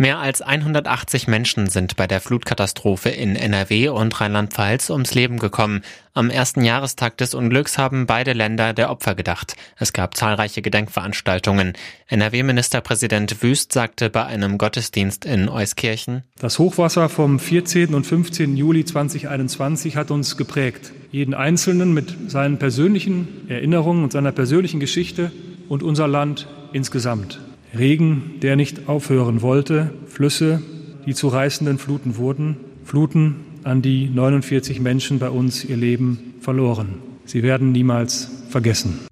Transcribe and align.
Mehr 0.00 0.18
als 0.18 0.40
180 0.40 1.28
Menschen 1.28 1.68
sind 1.68 1.94
bei 1.94 2.06
der 2.06 2.22
Flutkatastrophe 2.22 3.10
in 3.10 3.36
NRW 3.36 3.90
und 3.90 4.18
Rheinland-Pfalz 4.18 4.88
ums 4.88 5.12
Leben 5.12 5.38
gekommen. 5.38 5.82
Am 6.14 6.30
ersten 6.30 6.64
Jahrestag 6.64 7.18
des 7.18 7.34
Unglücks 7.34 7.76
haben 7.76 8.06
beide 8.06 8.32
Länder 8.32 8.72
der 8.72 8.90
Opfer 8.90 9.14
gedacht. 9.14 9.56
Es 9.76 9.92
gab 9.92 10.16
zahlreiche 10.16 10.62
Gedenkveranstaltungen. 10.62 11.74
NRW-Ministerpräsident 12.08 13.42
Wüst 13.42 13.74
sagte 13.74 14.08
bei 14.08 14.24
einem 14.24 14.56
Gottesdienst 14.56 15.26
in 15.26 15.50
Euskirchen, 15.50 16.22
Das 16.38 16.58
Hochwasser 16.58 17.10
vom 17.10 17.38
14. 17.38 17.92
und 17.92 18.06
15. 18.06 18.56
Juli 18.56 18.86
2021 18.86 19.96
hat 19.96 20.10
uns 20.10 20.38
geprägt. 20.38 20.92
Jeden 21.10 21.34
Einzelnen 21.34 21.92
mit 21.92 22.30
seinen 22.30 22.58
persönlichen 22.58 23.50
Erinnerungen 23.50 24.04
und 24.04 24.12
seiner 24.12 24.32
persönlichen 24.32 24.80
Geschichte 24.80 25.30
und 25.68 25.82
unser 25.82 26.08
Land 26.08 26.48
insgesamt. 26.72 27.38
Regen, 27.76 28.34
der 28.42 28.56
nicht 28.56 28.88
aufhören 28.88 29.42
wollte, 29.42 29.92
Flüsse, 30.06 30.62
die 31.06 31.14
zu 31.14 31.28
reißenden 31.28 31.78
Fluten 31.78 32.16
wurden, 32.16 32.56
Fluten, 32.84 33.36
an 33.62 33.82
die 33.82 34.08
49 34.08 34.80
Menschen 34.80 35.18
bei 35.18 35.30
uns 35.30 35.64
ihr 35.64 35.76
Leben 35.76 36.34
verloren. 36.40 36.96
Sie 37.26 37.42
werden 37.42 37.72
niemals 37.72 38.30
vergessen. 38.48 39.09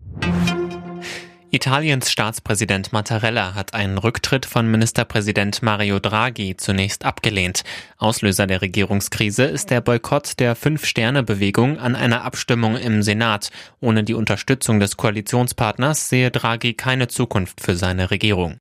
Italiens 1.58 2.12
Staatspräsident 2.12 2.92
Mattarella 2.92 3.56
hat 3.56 3.74
einen 3.74 3.98
Rücktritt 3.98 4.46
von 4.46 4.70
Ministerpräsident 4.70 5.60
Mario 5.60 5.98
Draghi 5.98 6.56
zunächst 6.56 7.04
abgelehnt. 7.04 7.64
Auslöser 7.96 8.46
der 8.46 8.62
Regierungskrise 8.62 9.42
ist 9.42 9.70
der 9.70 9.80
Boykott 9.80 10.38
der 10.38 10.54
Fünf-Sterne-Bewegung 10.54 11.80
an 11.80 11.96
einer 11.96 12.22
Abstimmung 12.22 12.76
im 12.76 13.02
Senat. 13.02 13.50
Ohne 13.80 14.04
die 14.04 14.14
Unterstützung 14.14 14.78
des 14.78 14.96
Koalitionspartners 14.96 16.08
sehe 16.08 16.30
Draghi 16.30 16.74
keine 16.74 17.08
Zukunft 17.08 17.60
für 17.60 17.74
seine 17.74 18.12
Regierung. 18.12 18.60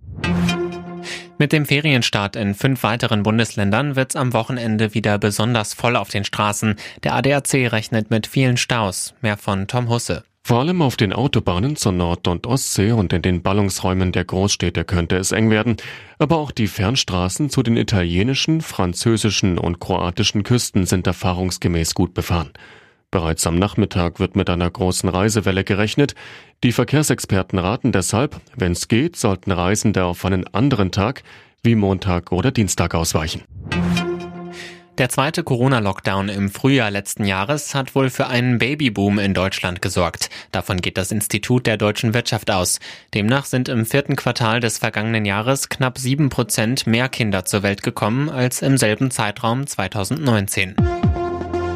Mit 1.37 1.51
dem 1.51 1.67
Ferienstart 1.67 2.35
in 2.35 2.55
fünf 2.55 2.81
weiteren 2.81 3.21
Bundesländern 3.21 3.95
wird's 3.95 4.15
am 4.15 4.33
Wochenende 4.33 4.95
wieder 4.95 5.19
besonders 5.19 5.75
voll 5.75 5.97
auf 5.97 6.09
den 6.09 6.23
Straßen. 6.23 6.77
Der 7.03 7.13
ADAC 7.13 7.71
rechnet 7.71 8.09
mit 8.09 8.25
vielen 8.25 8.57
Staus. 8.57 9.13
Mehr 9.21 9.37
von 9.37 9.67
Tom 9.67 9.87
Husse. 9.87 10.23
Vor 10.47 10.59
allem 10.59 10.81
auf 10.81 10.95
den 10.95 11.11
Autobahnen 11.11 11.75
zur 11.75 11.91
Nord- 11.91 12.29
und 12.29 12.47
Ostsee 12.47 12.93
und 12.93 13.11
in 13.11 13.21
den 13.21 13.41
Ballungsräumen 13.41 14.13
der 14.13 14.23
Großstädte 14.23 14.85
könnte 14.85 15.17
es 15.17 15.33
eng 15.33 15.49
werden. 15.49 15.75
Aber 16.19 16.37
auch 16.37 16.51
die 16.51 16.67
Fernstraßen 16.67 17.49
zu 17.49 17.63
den 17.63 17.75
italienischen, 17.75 18.61
französischen 18.61 19.57
und 19.57 19.81
kroatischen 19.81 20.43
Küsten 20.43 20.85
sind 20.85 21.05
erfahrungsgemäß 21.05 21.93
gut 21.95 22.13
befahren. 22.13 22.51
Bereits 23.11 23.45
am 23.45 23.59
Nachmittag 23.59 24.21
wird 24.21 24.37
mit 24.37 24.49
einer 24.49 24.71
großen 24.71 25.09
Reisewelle 25.09 25.65
gerechnet. 25.65 26.15
Die 26.63 26.71
Verkehrsexperten 26.71 27.59
raten 27.59 27.91
deshalb, 27.91 28.39
wenn 28.55 28.71
es 28.71 28.87
geht, 28.87 29.17
sollten 29.17 29.51
Reisende 29.51 30.05
auf 30.05 30.23
einen 30.23 30.47
anderen 30.53 30.91
Tag 30.91 31.23
wie 31.61 31.75
Montag 31.75 32.31
oder 32.31 32.51
Dienstag 32.51 32.95
ausweichen. 32.95 33.43
Der 34.97 35.09
zweite 35.09 35.43
Corona-Lockdown 35.43 36.27
im 36.27 36.49
Frühjahr 36.49 36.89
letzten 36.89 37.23
Jahres 37.23 37.75
hat 37.75 37.93
wohl 37.93 38.09
für 38.09 38.27
einen 38.27 38.57
Babyboom 38.57 39.19
in 39.19 39.35
Deutschland 39.35 39.79
gesorgt. 39.79 40.31
Davon 40.51 40.77
geht 40.81 40.97
das 40.97 41.11
Institut 41.11 41.67
der 41.67 41.77
deutschen 41.77 42.15
Wirtschaft 42.15 42.49
aus. 42.49 42.79
Demnach 43.13 43.45
sind 43.45 43.69
im 43.69 43.85
vierten 43.85 44.15
Quartal 44.15 44.59
des 44.59 44.79
vergangenen 44.79 45.25
Jahres 45.25 45.69
knapp 45.69 45.99
sieben 45.99 46.29
Prozent 46.29 46.87
mehr 46.87 47.09
Kinder 47.09 47.45
zur 47.45 47.61
Welt 47.61 47.83
gekommen 47.83 48.29
als 48.29 48.63
im 48.63 48.77
selben 48.77 49.11
Zeitraum 49.11 49.67
2019. 49.67 50.75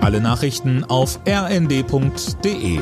Alle 0.02 0.20
Nachrichten 0.20 0.84
auf 0.84 1.20
rnd.de 1.28 2.80